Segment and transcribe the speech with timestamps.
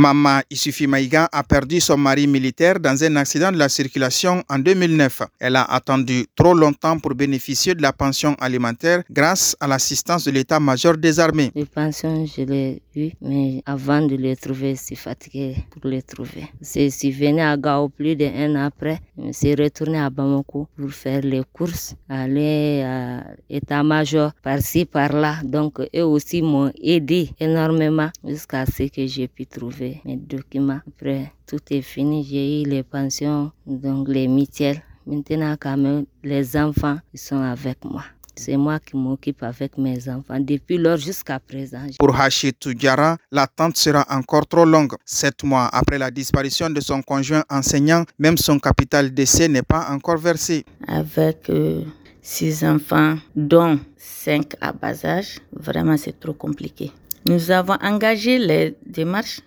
[0.00, 4.58] Mama Issufi Maïga a perdu son mari militaire dans un accident de la circulation en
[4.58, 5.24] 2009.
[5.38, 10.30] Elle a attendu trop longtemps pour bénéficier de la pension alimentaire grâce à l'assistance de
[10.30, 11.50] l'état-major des armées.
[11.54, 16.00] Les pensions, je l'ai eu, mais avant de les trouver, je suis fatigué pour les
[16.00, 16.48] trouver.
[16.62, 19.00] Je suis venu à Gao plus d'un an après.
[19.22, 25.40] Je suis retourné à Bamako pour faire les courses, aller à l'état-major par-ci, par-là.
[25.44, 30.80] Donc, eux aussi m'ont aidé énormément jusqu'à ce que j'ai pu trouver mes documents.
[30.86, 32.24] Après, tout est fini.
[32.24, 34.82] J'ai eu les pensions, donc les mutuelles.
[35.06, 38.04] Maintenant, quand même, les enfants, ils sont avec moi.
[38.36, 41.84] C'est moi qui m'occupe avec mes enfants depuis lors jusqu'à présent.
[41.98, 44.94] Pour Hachid Toudjara, l'attente sera encore trop longue.
[45.04, 49.88] Sept mois après la disparition de son conjoint enseignant, même son capital d'essai n'est pas
[49.90, 50.64] encore versé.
[50.86, 51.82] Avec euh,
[52.22, 56.92] six enfants, dont cinq à bas âge, vraiment c'est trop compliqué.
[57.26, 59.40] Nous avons engagé les démarches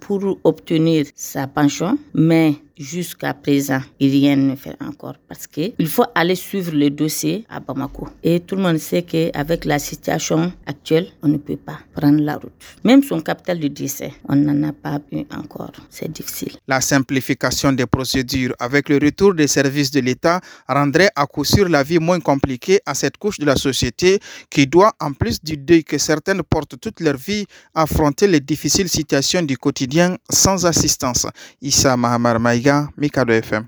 [0.00, 6.34] pour obtenir sa pension, mais jusqu'à présent, rien ne fait encore parce qu'il faut aller
[6.34, 8.08] suivre le dossier à Bamako.
[8.22, 12.36] Et tout le monde sait qu'avec la situation actuelle, on ne peut pas prendre la
[12.36, 12.52] route.
[12.82, 15.72] Même son capital de décès, on n'en a pas eu encore.
[15.90, 16.52] C'est difficile.
[16.66, 21.68] La simplification des procédures avec le retour des services de l'État rendrait à coup sûr
[21.68, 25.58] la vie moins compliquée à cette couche de la société qui doit, en plus du
[25.58, 31.26] deuil que certaines portent toute leur vie, affronter les difficiles situations du quotidien sans assistance.
[31.60, 33.66] Issa Mahamar Maïga, Mikado FM.